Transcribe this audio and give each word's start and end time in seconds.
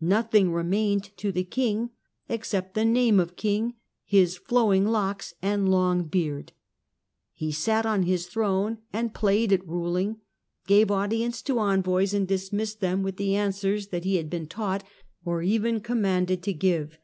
Nothing 0.00 0.50
remained 0.52 1.16
to 1.18 1.30
the 1.30 1.44
king 1.44 1.90
except 2.28 2.74
the 2.74 2.84
name 2.84 3.20
of 3.20 3.36
king, 3.36 3.74
his 4.04 4.36
flowing 4.36 4.84
locks 4.88 5.34
and 5.40 5.68
long 5.68 6.02
beard. 6.02 6.50
He 7.32 7.52
sat 7.52 7.86
on 7.86 8.02
his 8.02 8.26
throne 8.26 8.78
and 8.92 9.14
played 9.14 9.52
at 9.52 9.64
ruling, 9.64 10.16
gave 10.66 10.90
audience 10.90 11.42
to 11.42 11.60
envoys 11.60 12.12
and 12.12 12.26
dismissed 12.26 12.80
them 12.80 13.04
with 13.04 13.18
the 13.18 13.36
answers 13.36 13.86
that 13.90 14.02
he 14.02 14.16
had 14.16 14.28
been 14.28 14.48
taught, 14.48 14.82
or 15.24 15.42
even 15.42 15.78
commanded, 15.78 16.42
to 16.42 16.52
give. 16.52 16.98